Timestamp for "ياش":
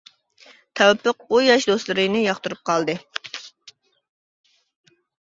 1.47-1.67